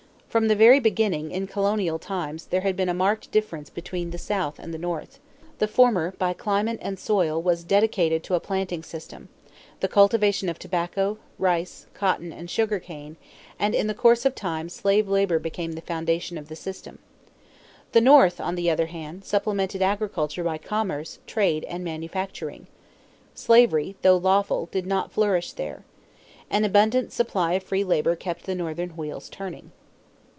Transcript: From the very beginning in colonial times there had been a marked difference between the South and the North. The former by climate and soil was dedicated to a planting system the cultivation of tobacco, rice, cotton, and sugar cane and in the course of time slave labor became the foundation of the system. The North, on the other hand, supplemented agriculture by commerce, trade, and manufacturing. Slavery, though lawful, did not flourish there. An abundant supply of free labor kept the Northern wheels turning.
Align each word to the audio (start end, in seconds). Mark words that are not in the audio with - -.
From 0.31 0.47
the 0.47 0.55
very 0.55 0.79
beginning 0.79 1.31
in 1.31 1.45
colonial 1.45 1.99
times 1.99 2.45
there 2.45 2.61
had 2.61 2.77
been 2.77 2.87
a 2.87 2.93
marked 2.93 3.31
difference 3.31 3.69
between 3.69 4.11
the 4.11 4.17
South 4.17 4.59
and 4.59 4.73
the 4.73 4.77
North. 4.77 5.19
The 5.59 5.67
former 5.67 6.11
by 6.17 6.31
climate 6.31 6.79
and 6.81 6.97
soil 6.97 7.41
was 7.41 7.65
dedicated 7.65 8.23
to 8.23 8.35
a 8.35 8.39
planting 8.39 8.81
system 8.81 9.27
the 9.81 9.89
cultivation 9.89 10.47
of 10.47 10.57
tobacco, 10.57 11.17
rice, 11.37 11.85
cotton, 11.93 12.31
and 12.31 12.49
sugar 12.49 12.79
cane 12.79 13.17
and 13.59 13.75
in 13.75 13.87
the 13.87 13.93
course 13.93 14.23
of 14.23 14.33
time 14.33 14.69
slave 14.69 15.09
labor 15.09 15.37
became 15.37 15.73
the 15.73 15.81
foundation 15.81 16.37
of 16.37 16.47
the 16.47 16.55
system. 16.55 16.99
The 17.91 17.99
North, 17.99 18.39
on 18.39 18.55
the 18.55 18.69
other 18.69 18.85
hand, 18.85 19.25
supplemented 19.25 19.81
agriculture 19.81 20.45
by 20.45 20.59
commerce, 20.59 21.19
trade, 21.27 21.65
and 21.65 21.83
manufacturing. 21.83 22.67
Slavery, 23.35 23.97
though 24.01 24.15
lawful, 24.15 24.67
did 24.71 24.87
not 24.87 25.11
flourish 25.11 25.51
there. 25.51 25.83
An 26.49 26.63
abundant 26.63 27.11
supply 27.11 27.51
of 27.55 27.63
free 27.63 27.83
labor 27.83 28.15
kept 28.15 28.45
the 28.45 28.55
Northern 28.55 28.91
wheels 28.95 29.27
turning. 29.27 29.73